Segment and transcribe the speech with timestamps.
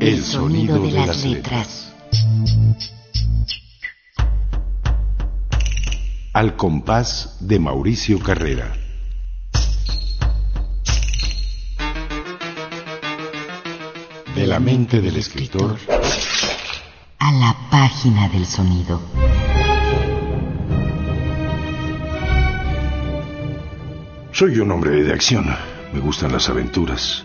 [0.00, 1.92] El sonido de las letras.
[6.32, 8.81] Al compás de Mauricio Carrera.
[14.62, 15.76] Mente del escritor
[17.18, 19.00] a la página del sonido.
[24.30, 25.46] Soy un hombre de acción.
[25.92, 27.24] Me gustan las aventuras.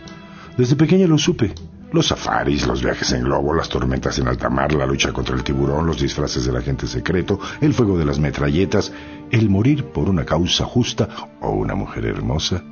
[0.57, 1.53] Desde pequeño lo supe.
[1.93, 5.43] Los safaris, los viajes en globo, las tormentas en alta mar, la lucha contra el
[5.43, 8.91] tiburón, los disfraces del agente secreto, el fuego de las metralletas,
[9.31, 11.07] el morir por una causa justa
[11.39, 12.63] o una mujer hermosa,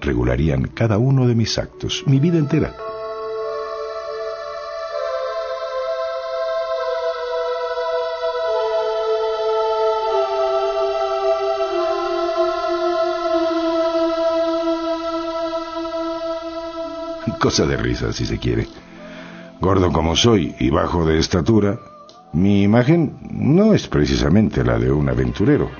[0.00, 2.74] regularían cada uno de mis actos, mi vida entera.
[17.40, 18.66] Cosa de risa, si se quiere.
[19.60, 21.78] Gordo como soy y bajo de estatura,
[22.32, 25.70] mi imagen no es precisamente la de un aventurero.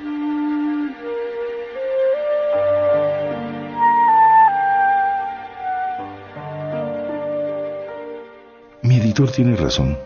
[8.83, 9.98] Mi editor tiene razón.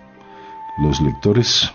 [0.79, 1.71] Los lectores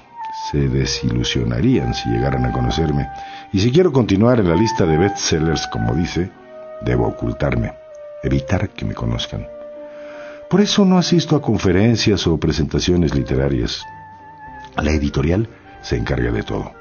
[0.51, 3.07] se desilusionarían si llegaran a conocerme.
[3.53, 6.29] Y si quiero continuar en la lista de bestsellers, como dice,
[6.81, 7.73] debo ocultarme,
[8.23, 9.56] evitar que me conozcan.
[10.49, 13.83] Por eso no asisto a conferencias o presentaciones literarias.
[14.81, 15.49] La editorial
[15.81, 16.71] se encarga de todo.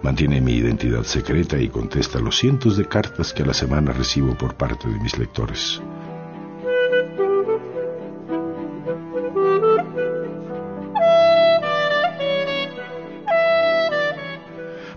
[0.00, 4.34] Mantiene mi identidad secreta y contesta los cientos de cartas que a la semana recibo
[4.34, 5.82] por parte de mis lectores.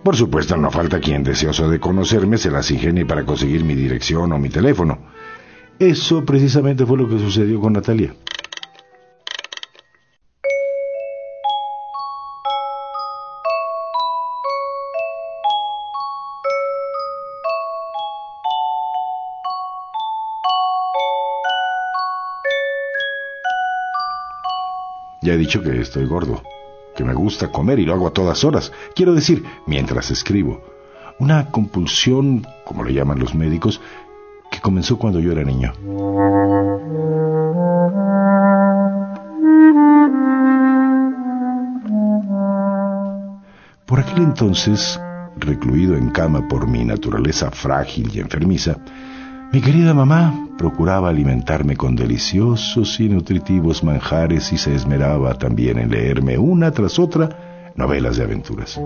[0.01, 4.31] Por supuesto, no falta quien deseoso de conocerme se las ingenie para conseguir mi dirección
[4.31, 4.99] o mi teléfono.
[5.79, 8.15] Eso precisamente fue lo que sucedió con Natalia.
[25.21, 26.41] Ya he dicho que estoy gordo,
[26.95, 28.71] que me gusta comer y lo hago a todas horas.
[28.95, 30.61] Quiero decir, mientras escribo.
[31.17, 33.81] Una compulsión, como le llaman los médicos,
[34.65, 35.73] comenzó cuando yo era niño.
[43.85, 44.99] Por aquel entonces,
[45.37, 48.77] recluido en cama por mi naturaleza frágil y enfermiza,
[49.53, 55.91] mi querida mamá procuraba alimentarme con deliciosos y nutritivos manjares y se esmeraba también en
[55.91, 58.79] leerme una tras otra novelas de aventuras.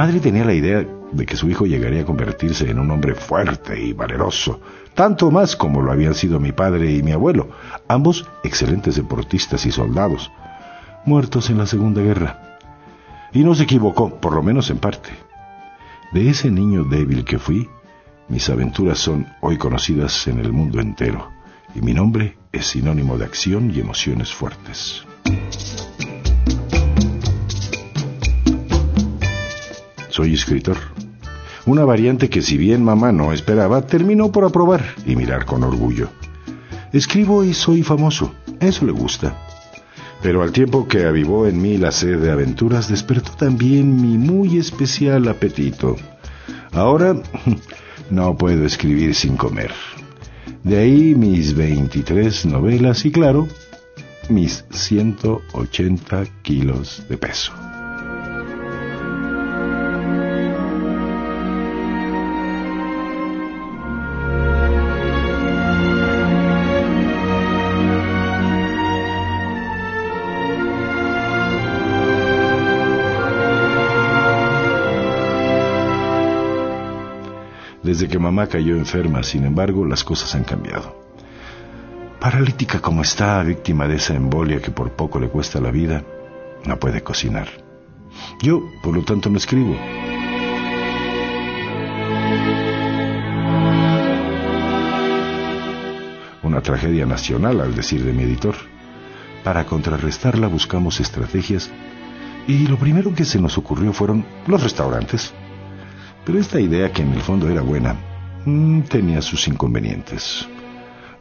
[0.00, 3.78] Madre tenía la idea de que su hijo llegaría a convertirse en un hombre fuerte
[3.78, 4.58] y valeroso,
[4.94, 7.50] tanto más como lo habían sido mi padre y mi abuelo,
[7.86, 10.32] ambos excelentes deportistas y soldados,
[11.04, 12.56] muertos en la Segunda Guerra.
[13.34, 15.10] Y no se equivocó, por lo menos en parte.
[16.14, 17.68] De ese niño débil que fui,
[18.26, 21.28] mis aventuras son hoy conocidas en el mundo entero,
[21.74, 25.04] y mi nombre es sinónimo de acción y emociones fuertes.
[30.10, 30.76] Soy escritor.
[31.66, 36.08] Una variante que si bien mamá no esperaba, terminó por aprobar y mirar con orgullo.
[36.92, 39.36] Escribo y soy famoso, eso le gusta.
[40.22, 44.58] Pero al tiempo que avivó en mí la sed de aventuras, despertó también mi muy
[44.58, 45.96] especial apetito.
[46.72, 47.16] Ahora
[48.10, 49.72] no puedo escribir sin comer.
[50.62, 53.48] De ahí mis 23 novelas y claro,
[54.28, 57.52] mis 180 kilos de peso.
[78.00, 80.96] Desde que mamá cayó enferma, sin embargo, las cosas han cambiado.
[82.18, 86.02] Paralítica como está, víctima de esa embolia que por poco le cuesta la vida,
[86.64, 87.48] no puede cocinar.
[88.40, 89.76] Yo, por lo tanto, no escribo.
[96.42, 98.54] Una tragedia nacional, al decir de mi editor.
[99.44, 101.70] Para contrarrestarla buscamos estrategias
[102.46, 105.34] y lo primero que se nos ocurrió fueron los restaurantes.
[106.24, 107.96] Pero esta idea, que en el fondo era buena,
[108.44, 110.46] mm, tenía sus inconvenientes.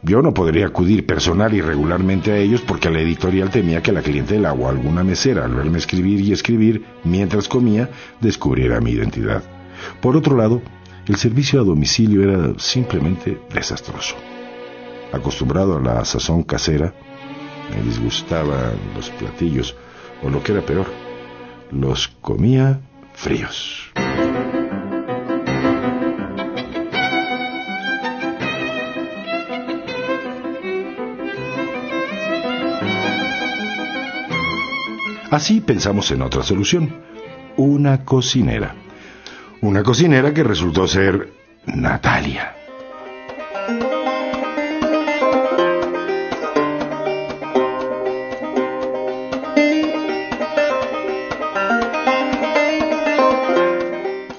[0.01, 4.01] Yo no podría acudir personal y regularmente a ellos porque la editorial temía que la
[4.01, 7.89] clientela o alguna mesera al verme escribir y escribir mientras comía
[8.21, 9.43] descubriera mi identidad.
[10.01, 10.61] Por otro lado,
[11.05, 14.15] el servicio a domicilio era simplemente desastroso.
[15.11, 16.93] Acostumbrado a la sazón casera,
[17.69, 19.75] me disgustaban los platillos,
[20.23, 20.85] o lo que era peor,
[21.71, 22.79] los comía
[23.13, 23.91] fríos.
[35.31, 37.01] Así pensamos en otra solución,
[37.55, 38.75] una cocinera.
[39.61, 41.31] Una cocinera que resultó ser
[41.67, 42.55] Natalia.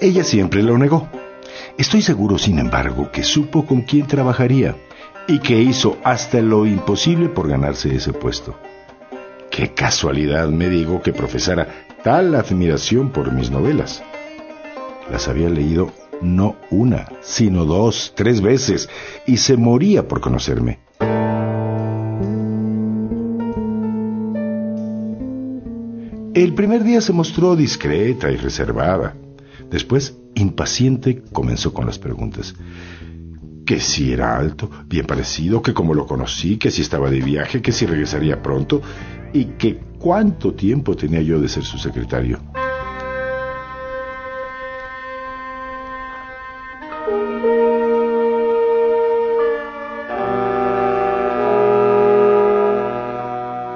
[0.00, 1.08] Ella siempre lo negó.
[1.78, 4.74] Estoy seguro, sin embargo, que supo con quién trabajaría
[5.28, 8.58] y que hizo hasta lo imposible por ganarse ese puesto.
[9.50, 14.02] Qué casualidad, me digo, que profesara tal admiración por mis novelas.
[15.10, 15.92] Las había leído
[16.22, 18.88] no una, sino dos, tres veces,
[19.26, 20.78] y se moría por conocerme.
[26.32, 29.16] El primer día se mostró discreta y reservada.
[29.68, 32.54] Después, impaciente, comenzó con las preguntas
[33.70, 37.62] que si era alto, bien parecido, que como lo conocí, que si estaba de viaje,
[37.62, 38.82] que si regresaría pronto
[39.32, 42.40] y que cuánto tiempo tenía yo de ser su secretario.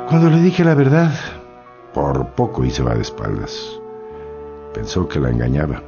[0.08, 1.12] Cuando le dije la verdad,
[1.93, 3.81] por poco hice va de espaldas.
[4.75, 5.85] Pensó que la engañaba.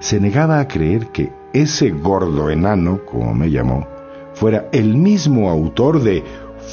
[0.00, 1.30] Se negaba a creer que
[1.62, 3.86] ese gordo enano, como me llamó,
[4.34, 6.22] fuera el mismo autor de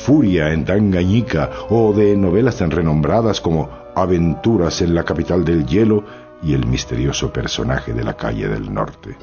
[0.06, 6.03] Furia en Tangañica o de novelas tan renombradas como Aventuras en la capital del hielo
[6.41, 9.15] y el misterioso personaje de la calle del norte.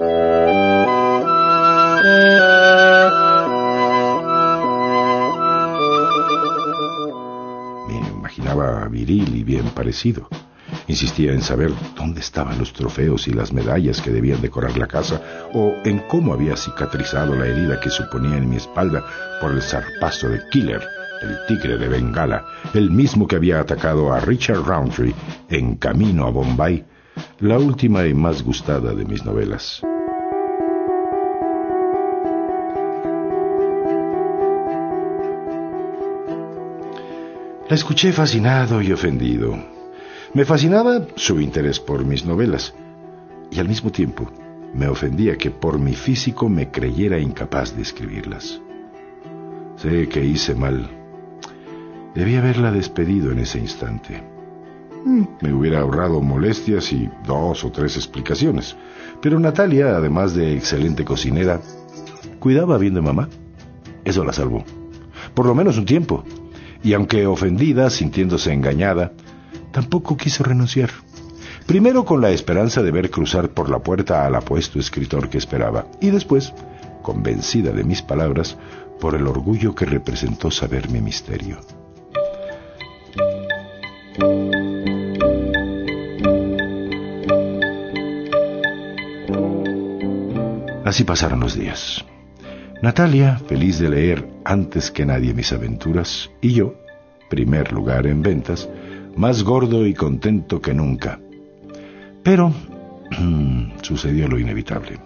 [7.88, 10.28] Me imaginaba viril y bien parecido.
[10.90, 15.22] Insistía en saber dónde estaban los trofeos y las medallas que debían decorar la casa,
[15.54, 19.04] o en cómo había cicatrizado la herida que suponía en mi espalda
[19.40, 20.82] por el zarpazo de Killer,
[21.22, 22.44] el tigre de Bengala,
[22.74, 25.14] el mismo que había atacado a Richard Roundtree
[25.48, 26.84] en Camino a Bombay,
[27.38, 29.82] la última y más gustada de mis novelas.
[37.68, 39.79] La escuché fascinado y ofendido.
[40.32, 42.72] Me fascinaba su interés por mis novelas
[43.50, 44.30] y al mismo tiempo
[44.72, 48.60] me ofendía que por mi físico me creyera incapaz de escribirlas.
[49.74, 50.88] Sé que hice mal.
[52.14, 54.22] Debí haberla despedido en ese instante.
[55.04, 58.76] Mm, me hubiera ahorrado molestias y dos o tres explicaciones.
[59.20, 61.60] Pero Natalia, además de excelente cocinera,
[62.38, 63.28] cuidaba bien de mamá.
[64.04, 64.64] Eso la salvó.
[65.34, 66.22] Por lo menos un tiempo.
[66.84, 69.12] Y aunque ofendida, sintiéndose engañada,
[69.72, 70.90] tampoco quiso renunciar.
[71.66, 75.86] Primero con la esperanza de ver cruzar por la puerta al apuesto escritor que esperaba,
[76.00, 76.52] y después,
[77.02, 78.56] convencida de mis palabras,
[79.00, 81.60] por el orgullo que representó saber mi misterio.
[90.84, 92.04] Así pasaron los días.
[92.82, 96.74] Natalia, feliz de leer antes que nadie mis aventuras, y yo,
[97.28, 98.68] primer lugar en ventas,
[99.16, 101.20] más gordo y contento que nunca.
[102.22, 102.52] Pero
[103.82, 105.00] sucedió lo inevitable.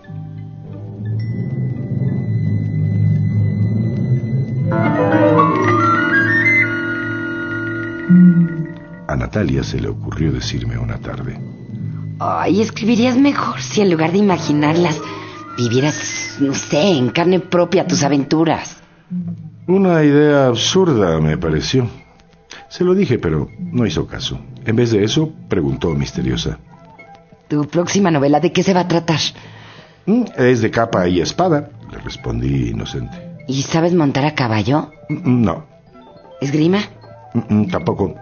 [9.07, 11.39] A Natalia se le ocurrió decirme una tarde.
[12.19, 15.01] Ay, escribirías mejor si en lugar de imaginarlas
[15.57, 18.77] vivieras, no sé, en carne propia tus aventuras.
[19.67, 21.89] Una idea absurda, me pareció.
[22.75, 24.41] Se lo dije, pero no hizo caso.
[24.67, 26.59] En vez de eso, preguntó misteriosa.
[27.47, 29.21] ¿Tu próxima novela de qué se va a tratar?
[30.07, 33.37] Mm, es de capa y espada, le respondí inocente.
[33.47, 34.91] ¿Y sabes montar a caballo?
[35.09, 35.67] Mm, no.
[36.41, 36.81] ¿Esgrima?
[37.49, 38.17] Mm, tampoco.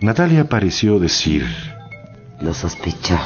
[0.00, 1.46] Natalia pareció decir...
[2.40, 3.24] Lo sospechaba.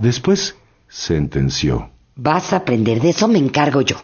[0.00, 0.54] Después
[0.86, 1.88] sentenció.
[2.14, 3.96] Vas a aprender, de eso me encargo yo.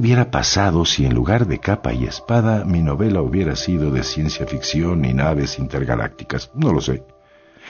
[0.00, 4.46] Hubiera pasado si en lugar de capa y espada mi novela hubiera sido de ciencia
[4.46, 6.50] ficción y naves intergalácticas?
[6.54, 7.02] No lo sé.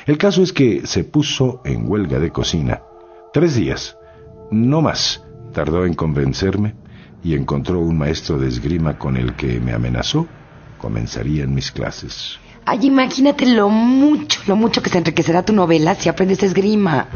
[0.06, 2.82] El caso es que se puso en huelga de cocina.
[3.32, 3.96] Tres días,
[4.52, 6.76] no más, tardó en convencerme
[7.24, 10.28] y encontró un maestro de esgrima con el que me amenazó.
[10.78, 12.38] Comenzarían mis clases.
[12.64, 17.08] Ay, imagínate lo mucho, lo mucho que se enriquecerá tu novela si aprendes esgrima.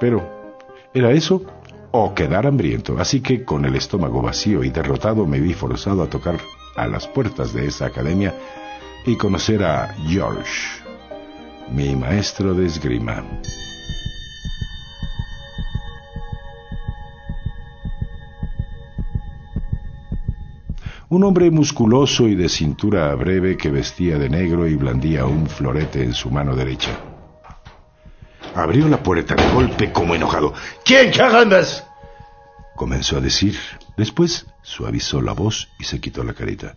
[0.00, 0.20] Pero,
[0.92, 1.42] ¿era eso
[1.92, 2.98] o quedar hambriento?
[2.98, 6.38] Así que con el estómago vacío y derrotado me vi forzado a tocar
[6.76, 8.34] a las puertas de esa academia
[9.06, 10.82] y conocer a George,
[11.70, 13.24] mi maestro de esgrima.
[21.10, 26.02] Un hombre musculoso y de cintura breve que vestía de negro y blandía un florete
[26.02, 27.13] en su mano derecha.
[28.54, 30.54] Abrió la puerta de golpe como enojado.
[30.84, 31.84] ¿Quién carambas?
[32.76, 33.56] Comenzó a decir.
[33.96, 36.76] Después suavizó la voz y se quitó la carita.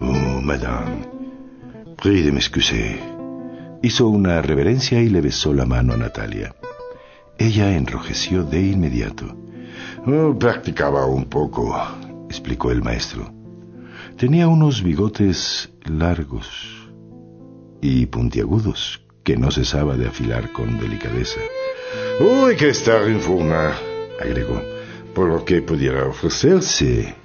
[0.00, 1.08] Oh, madame,
[2.00, 2.98] prie de m'excuser.
[3.82, 6.54] Hizo una reverencia y le besó la mano a Natalia.
[7.38, 9.36] Ella enrojeció de inmediato.
[10.06, 11.76] Oh, practicaba un poco,
[12.38, 13.32] explicó el maestro.
[14.16, 16.48] Tenía unos bigotes largos
[17.82, 21.40] y puntiagudos que no cesaba de afilar con delicadeza.
[22.20, 23.74] Uy, que estar en forma,
[24.20, 24.62] agregó,
[25.16, 27.16] por lo que pudiera ofrecerse.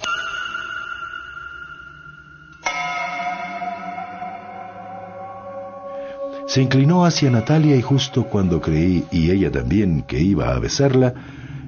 [6.48, 11.14] Se inclinó hacia Natalia y justo cuando creí, y ella también, que iba a besarla,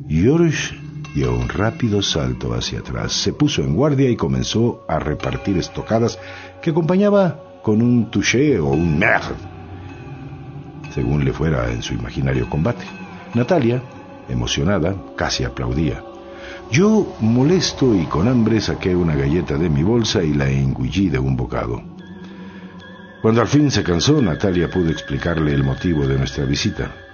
[0.09, 0.86] George
[1.17, 6.19] dio un rápido salto hacia atrás, se puso en guardia y comenzó a repartir estocadas
[6.61, 9.35] que acompañaba con un touché o un merde,
[10.95, 12.85] según le fuera en su imaginario combate.
[13.33, 13.83] Natalia,
[14.29, 16.05] emocionada, casi aplaudía.
[16.71, 21.19] Yo, molesto y con hambre, saqué una galleta de mi bolsa y la engullí de
[21.19, 21.83] un bocado.
[23.23, 27.06] Cuando al fin se cansó, Natalia pudo explicarle el motivo de nuestra visita.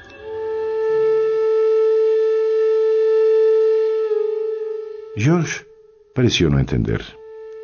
[5.15, 5.67] George
[6.15, 7.03] pareció no entender.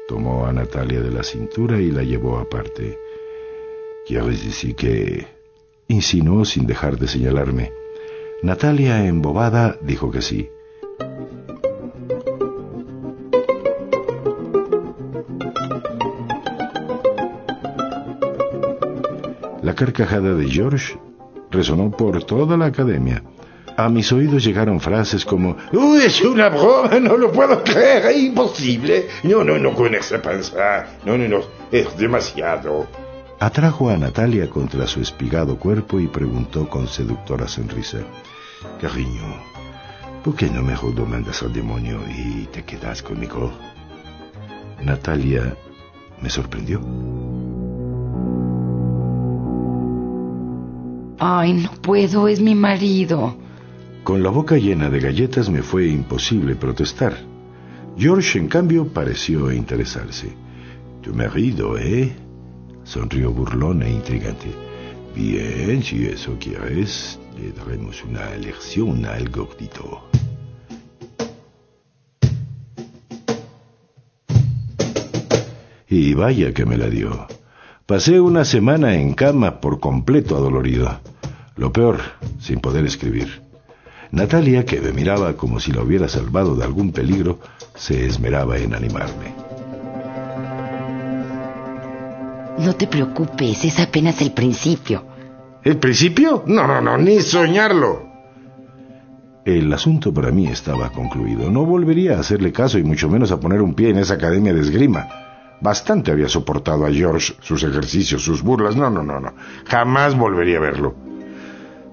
[0.06, 2.98] Tomó a Natalia de la cintura y la llevó aparte.
[4.06, 5.26] ¿Quieres decir que...?
[5.90, 7.72] insinuó sin dejar de señalarme.
[8.42, 10.50] Natalia, embobada, dijo que sí.
[19.62, 20.98] La carcajada de George
[21.50, 23.22] resonó por toda la academia.
[23.78, 26.98] A mis oídos llegaron frases como ¡Uy, es una broma!
[26.98, 28.06] ¡No lo puedo creer!
[28.06, 29.06] ¡Es imposible!
[29.22, 30.98] No, no, no con ese pensar.
[31.04, 31.42] No, no, no.
[31.70, 32.88] Es demasiado.
[33.38, 37.98] Atrajo a Natalia contra su espigado cuerpo y preguntó con seductora sonrisa.
[38.80, 39.22] Cariño,
[40.24, 43.52] ¿por qué no mejor mandas al demonio y te quedas conmigo?
[44.82, 45.56] Natalia
[46.20, 46.80] me sorprendió.
[51.20, 53.36] Ay, no puedo, es mi marido.
[54.04, 57.14] Con la boca llena de galletas me fue imposible protestar.
[57.96, 60.32] George, en cambio, pareció interesarse.
[61.02, 62.14] Tu marido, ¿eh?
[62.84, 64.46] Sonrió burlón e intrigante.
[65.14, 70.08] Bien, si eso quieres, le daremos una lección al gordito.
[75.88, 77.26] Y vaya que me la dio.
[77.86, 81.00] Pasé una semana en cama por completo adolorido.
[81.56, 81.98] Lo peor,
[82.38, 83.47] sin poder escribir.
[84.10, 87.38] Natalia, que me miraba como si la hubiera salvado de algún peligro,
[87.74, 89.34] se esmeraba en animarme.
[92.58, 95.04] No te preocupes, es apenas el principio.
[95.62, 96.42] ¿El principio?
[96.46, 98.08] No, no, no, ni soñarlo.
[99.44, 101.50] El asunto para mí estaba concluido.
[101.50, 104.52] No volvería a hacerle caso y mucho menos a poner un pie en esa academia
[104.52, 105.06] de esgrima.
[105.60, 108.76] Bastante había soportado a George sus ejercicios, sus burlas.
[108.76, 109.34] No, no, no, no.
[109.66, 111.07] Jamás volvería a verlo.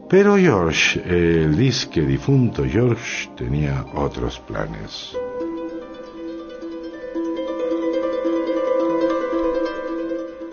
[0.10, 5.16] Pero George, el disque difunto George, tenía otros planes.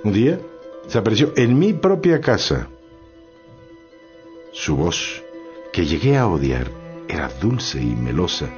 [0.05, 0.41] Un día
[0.89, 2.69] se apareció en mi propia casa.
[4.53, 5.23] Su voz,
[5.73, 6.71] que llegué a odiar,
[7.09, 8.49] era dulce y melosa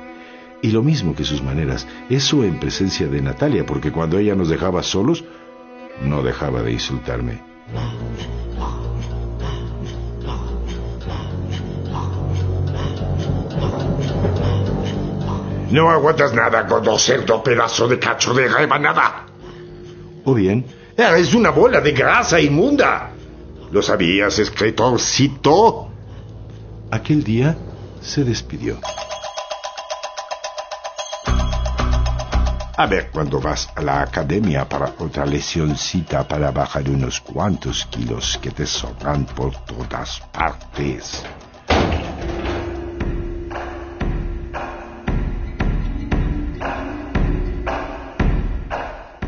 [0.65, 4.49] y lo mismo que sus maneras, eso en presencia de Natalia, porque cuando ella nos
[4.49, 5.23] dejaba solos,
[6.03, 7.43] no dejaba de insultarme.
[15.75, 19.27] No aguantas nada, gordo cerdo, pedazo de cacho de rebanada.
[20.25, 20.65] O bien,
[20.97, 23.11] eres una bola de grasa inmunda.
[23.73, 25.89] ¿Lo sabías, escritorcito?
[26.93, 27.57] Aquel día
[28.01, 28.79] se despidió.
[32.77, 38.39] A ver cuándo vas a la academia para otra lesioncita para bajar unos cuantos kilos
[38.41, 41.25] que te sobran por todas partes.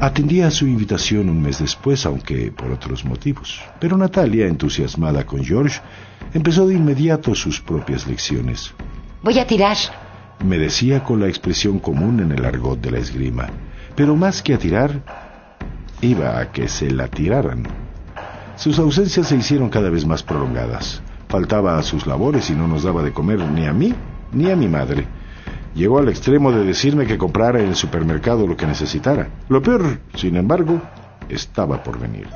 [0.06, 3.60] Atendía a su invitación un mes después, aunque por otros motivos.
[3.80, 5.80] Pero Natalia, entusiasmada con George,
[6.32, 8.72] empezó de inmediato sus propias lecciones.
[9.24, 9.76] Voy a tirar.
[10.44, 13.48] Me decía con la expresión común en el argot de la esgrima.
[13.96, 15.02] Pero más que a tirar,
[16.00, 17.66] iba a que se la tiraran.
[18.54, 21.02] Sus ausencias se hicieron cada vez más prolongadas.
[21.28, 23.92] Faltaba a sus labores y no nos daba de comer ni a mí
[24.32, 25.04] ni a mi madre.
[25.76, 29.28] Llegó al extremo de decirme que comprara en el supermercado lo que necesitara.
[29.50, 30.80] Lo peor, sin embargo,
[31.28, 32.26] estaba por venir.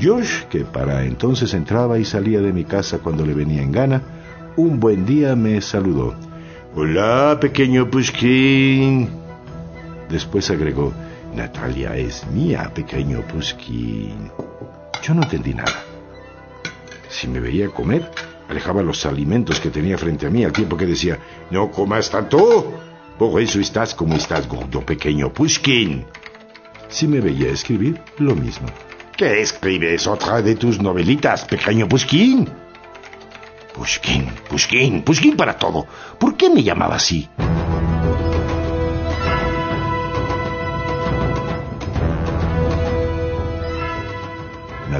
[0.00, 4.02] Josh, que para entonces entraba y salía de mi casa cuando le venía en gana,
[4.56, 6.14] un buen día me saludó.
[6.76, 9.08] Hola, pequeño Pushkin.
[10.08, 10.92] Después agregó,
[11.34, 14.30] Natalia es mía, pequeño Pushkin.
[15.02, 15.84] Yo no entendí nada.
[17.08, 18.10] Si me veía comer,
[18.48, 21.18] alejaba los alimentos que tenía frente a mí al tiempo que decía,
[21.50, 22.72] no comas tanto.
[23.18, 26.04] Por eso estás como estás, gordo pequeño Pushkin.
[26.88, 28.68] Si me veía escribir, lo mismo.
[29.16, 32.48] ¿Qué escribes otra de tus novelitas, pequeño Pushkin?
[33.74, 35.86] Pushkin, Pushkin, Pushkin para todo.
[36.18, 37.28] ¿Por qué me llamaba así?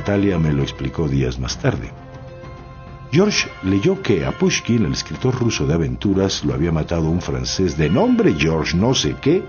[0.09, 1.93] Natalia me lo explicó días más tarde.
[3.13, 7.77] George leyó que a Pushkin, el escritor ruso de aventuras, lo había matado un francés
[7.77, 9.43] de nombre George no sé qué,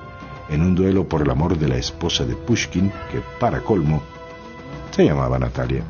[0.49, 4.03] en un duelo por el amor de la esposa de Pushkin, que para colmo
[4.91, 5.85] se llamaba Natalia.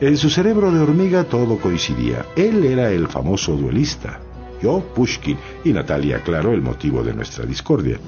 [0.00, 2.26] En su cerebro de hormiga todo coincidía.
[2.34, 4.18] Él era el famoso duelista,
[4.60, 8.00] yo Pushkin y Natalia, claro, el motivo de nuestra discordia.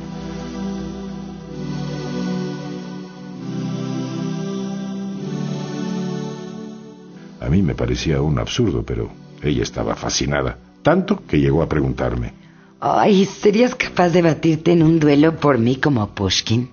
[7.50, 9.10] A mí me parecía un absurdo, pero
[9.42, 12.32] ella estaba fascinada, tanto que llegó a preguntarme.
[12.78, 16.70] Ay, ¿serías capaz de batirte en un duelo por mí como Pushkin?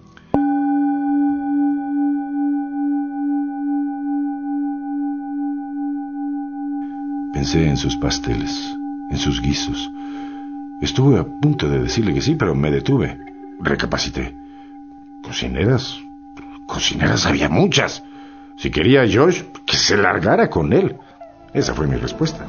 [7.34, 8.52] Pensé en sus pasteles,
[9.10, 9.90] en sus guisos.
[10.80, 13.18] Estuve a punto de decirle que sí, pero me detuve.
[13.60, 14.38] Recapacité.
[15.24, 15.98] Cocineras.
[16.68, 18.04] Cocineras había muchas.
[18.58, 20.98] Si quería a George, que se largara con él.
[21.54, 22.46] Esa fue mi respuesta.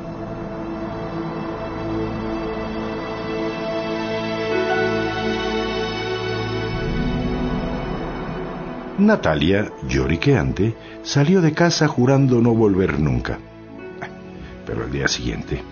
[8.99, 13.38] Natalia, lloriqueante, salió de casa jurando no volver nunca.
[14.66, 15.62] Pero al día siguiente,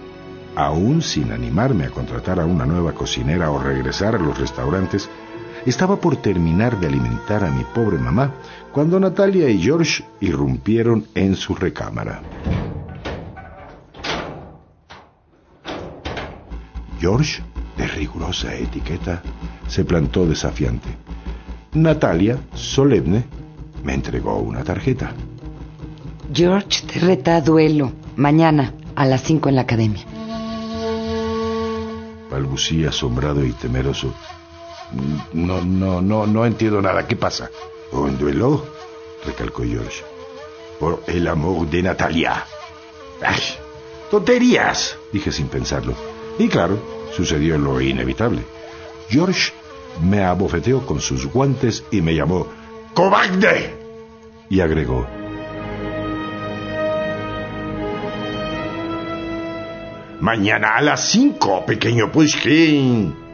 [0.54, 5.10] aún sin animarme a contratar a una nueva cocinera o regresar a los restaurantes,
[5.66, 8.32] estaba por terminar de alimentar a mi pobre mamá
[8.72, 12.22] cuando Natalia y George irrumpieron en su recámara.
[17.00, 17.42] George,
[17.76, 19.22] de rigurosa etiqueta,
[19.66, 20.88] se plantó desafiante.
[21.74, 23.24] Natalia, solemne,
[23.84, 25.12] me entregó una tarjeta.
[26.32, 30.04] George te reta a duelo mañana a las 5 en la academia.
[32.30, 34.12] Balbucí asombrado y temeroso.
[35.32, 37.06] No, no, no, no entiendo nada.
[37.06, 37.50] ¿Qué pasa?
[37.92, 38.64] ¿Un duelo?
[39.24, 40.04] recalcó George.
[40.78, 42.44] Por el amor de Natalia.
[43.22, 43.40] ¡Ay!
[44.10, 44.96] ¡Tonterías!
[45.12, 45.94] dije sin pensarlo.
[46.38, 46.78] Y claro,
[47.14, 48.42] sucedió lo inevitable.
[49.08, 49.52] George
[50.02, 52.46] me abofeteó con sus guantes y me llamó
[52.94, 53.74] ¡Cobarde!
[54.48, 55.06] Y agregó
[60.20, 63.25] Mañana a las cinco, pequeño Pushkin.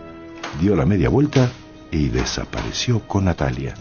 [0.61, 1.51] Dio la media vuelta
[1.91, 3.75] y desapareció con Natalia.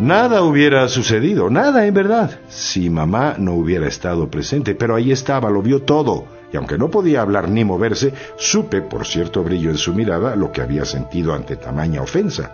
[0.00, 5.48] Nada hubiera sucedido, nada en verdad, si mamá no hubiera estado presente, pero ahí estaba,
[5.50, 9.78] lo vio todo, y aunque no podía hablar ni moverse, supe, por cierto brillo en
[9.78, 12.52] su mirada, lo que había sentido ante tamaña ofensa.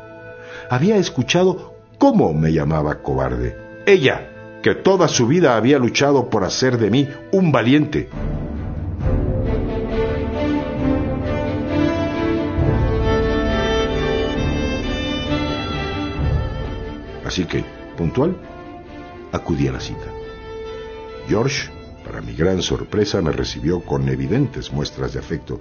[0.69, 3.57] Había escuchado cómo me llamaba cobarde.
[3.87, 4.31] Ella,
[4.63, 8.09] que toda su vida había luchado por hacer de mí un valiente.
[17.25, 17.65] Así que,
[17.97, 18.37] puntual,
[19.33, 20.07] acudí a la cita.
[21.29, 21.71] George,
[22.05, 25.61] para mi gran sorpresa, me recibió con evidentes muestras de afecto.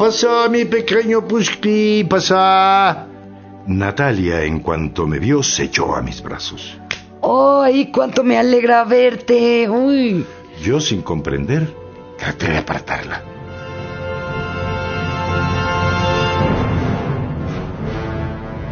[0.00, 3.06] Pasa, mi pequeño Pushki, pasa.
[3.66, 6.80] Natalia, en cuanto me vio, se echó a mis brazos.
[7.22, 9.68] ¡Ay, cuánto me alegra verte!
[9.68, 10.24] ¡Uy!
[10.62, 11.70] Yo, sin comprender,
[12.16, 13.22] traté de apartarla.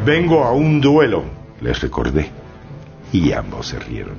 [0.06, 1.24] Vengo a un duelo,
[1.60, 2.30] les recordé.
[3.12, 4.16] Y ambos se rieron.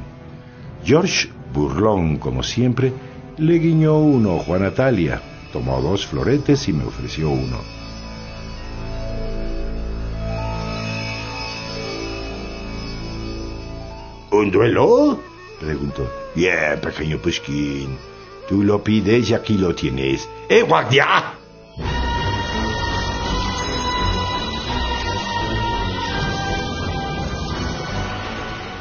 [0.86, 2.94] George, burlón como siempre,
[3.40, 5.20] le guiñó un ojo a Natalia,
[5.52, 7.60] tomó dos floretes y me ofreció uno.
[14.32, 15.20] ¿Un duelo?
[15.60, 16.10] preguntó.
[16.36, 17.98] Bien, pequeño Pushkin.
[18.48, 20.30] Tú lo pides y aquí lo tienes.
[20.48, 21.36] ¡Eh, guardia!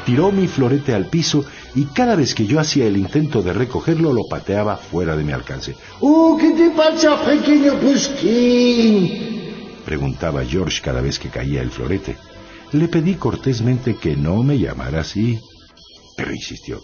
[0.05, 4.11] Tiró mi florete al piso y cada vez que yo hacía el intento de recogerlo
[4.13, 5.75] lo pateaba fuera de mi alcance.
[5.99, 9.39] ¡Oh, qué te pasa, pequeño Pushkin!
[9.85, 12.15] Preguntaba George cada vez que caía el florete.
[12.71, 15.39] Le pedí cortésmente que no me llamara así,
[16.15, 16.79] pero insistió.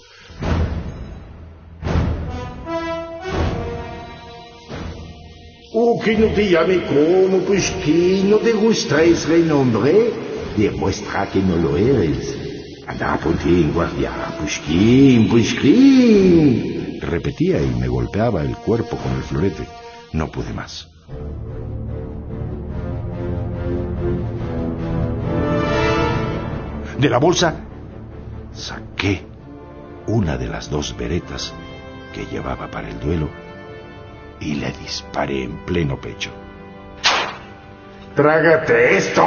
[5.74, 10.12] Oh, que no te llame como Pushkin, ¿no te gusta ese nombre?
[10.56, 12.45] Demuestra que no lo eres.
[12.88, 17.00] En guardia, Pushkin, Pushkin.
[17.02, 19.68] Repetía y me golpeaba el cuerpo con el florete.
[20.14, 20.88] No pude más.
[27.00, 27.56] De la bolsa
[28.54, 29.22] saqué
[30.08, 31.54] una de las dos veretas
[32.14, 33.30] que llevaba para el duelo
[34.40, 36.30] y le disparé en pleno pecho.
[38.16, 39.26] ¡Trágate esto!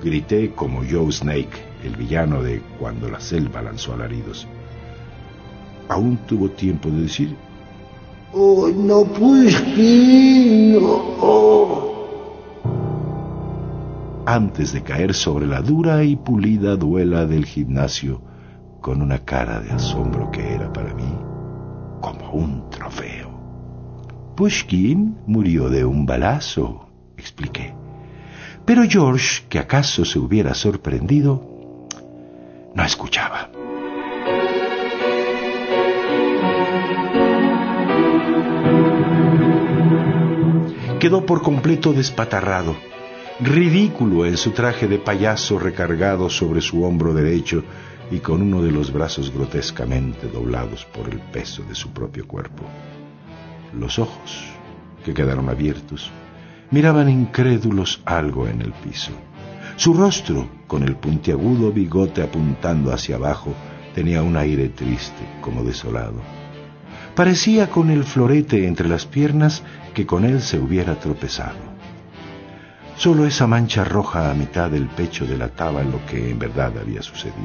[0.00, 4.46] Grité como Joe Snake, el villano de cuando la selva lanzó alaridos.
[5.88, 7.36] Aún tuvo tiempo de decir,
[8.32, 10.78] ¡Oh, no, Pushkin!
[10.80, 11.88] ¡Oh!
[14.28, 18.20] antes de caer sobre la dura y pulida duela del gimnasio
[18.82, 21.18] con una cara de asombro que era para mí
[22.02, 23.30] como un trofeo.
[24.36, 27.74] Pushkin murió de un balazo, expliqué.
[28.66, 31.47] Pero George, que acaso se hubiera sorprendido,
[32.78, 33.50] no escuchaba.
[41.00, 42.76] Quedó por completo despatarrado
[43.40, 47.64] ridículo en su traje de payaso recargado sobre su hombro derecho
[48.10, 52.64] y con uno de los brazos grotescamente doblados por el peso de su propio cuerpo.
[53.72, 54.44] Los ojos,
[55.04, 56.10] que quedaron abiertos,
[56.70, 59.12] miraban incrédulos algo en el piso.
[59.78, 63.54] Su rostro, con el puntiagudo bigote apuntando hacia abajo,
[63.94, 66.20] tenía un aire triste, como desolado.
[67.14, 69.62] Parecía con el florete entre las piernas
[69.94, 71.60] que con él se hubiera tropezado.
[72.96, 77.38] Solo esa mancha roja a mitad del pecho delataba lo que en verdad había sucedido.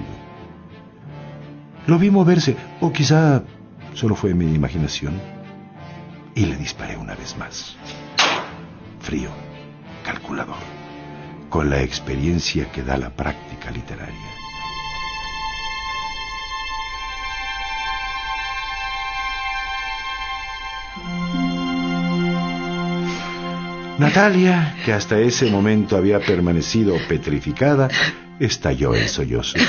[1.85, 3.43] Lo vi moverse, o quizá
[3.93, 5.21] solo fue mi imaginación,
[6.33, 7.77] y le disparé una vez más.
[9.01, 9.29] Frío,
[10.03, 10.82] calculador,
[11.53, 14.31] con la experiencia que da la práctica literaria.
[23.99, 27.87] Natalia, que hasta ese momento había permanecido petrificada,
[28.39, 29.61] estalló en sollozos.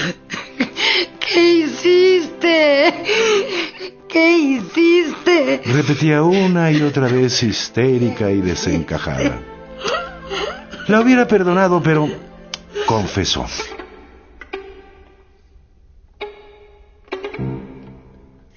[1.20, 2.94] ¿Qué hiciste?
[4.08, 5.60] ¿Qué hiciste?
[5.66, 9.53] Repetía una y otra vez histérica y desencajada.
[10.88, 12.08] La hubiera perdonado, pero
[12.86, 13.46] confesó.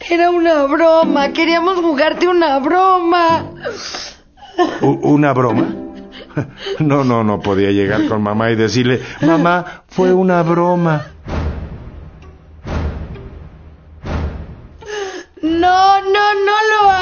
[0.10, 3.46] Era una broma, queríamos jugarte una broma.
[4.82, 5.68] ¿Una broma?
[6.80, 11.08] No, no, no podía llegar con mamá y decirle, mamá, fue una broma.
[15.42, 16.97] No, no, no lo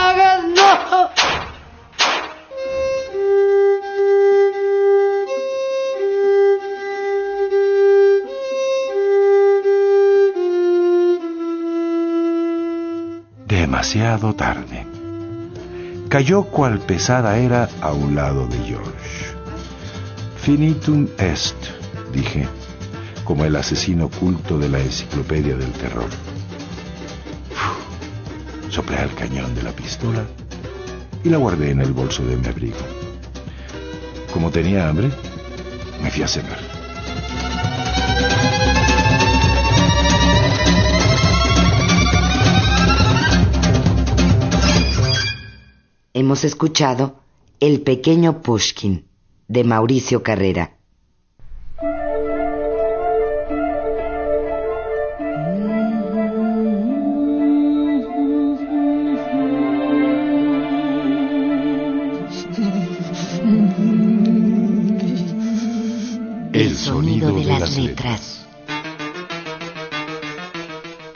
[13.85, 14.83] Demasiado tarde.
[16.09, 19.27] Cayó cual pesada era a un lado de George.
[20.41, 21.55] Finitum est,
[22.11, 22.47] dije,
[23.23, 26.09] como el asesino oculto de la enciclopedia del terror.
[28.69, 30.25] Soplé al cañón de la pistola
[31.23, 32.83] y la guardé en el bolso de mi abrigo.
[34.33, 35.11] Como tenía hambre,
[36.01, 36.64] me fui a cenar.
[46.35, 47.21] Hemos escuchado
[47.61, 49.05] El pequeño Pushkin
[49.47, 50.75] de Mauricio Carrera.
[66.51, 68.45] El sonido de las letras.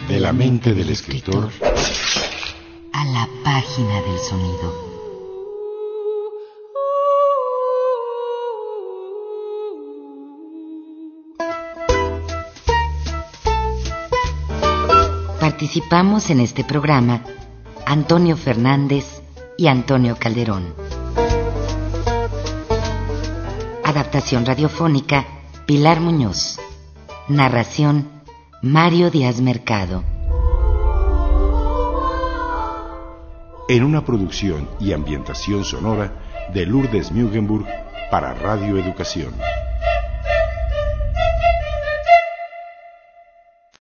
[0.07, 1.51] De la mente del escritor
[2.93, 4.88] a la página del sonido.
[15.59, 17.21] Participamos en este programa
[17.85, 19.21] Antonio Fernández
[19.57, 20.73] y Antonio Calderón.
[23.83, 25.25] Adaptación radiofónica
[25.65, 26.57] Pilar Muñoz.
[27.27, 28.07] Narración
[28.61, 30.05] Mario Díaz Mercado.
[33.67, 37.67] En una producción y ambientación sonora de Lourdes Mugenburg
[38.09, 39.33] para Radio Educación.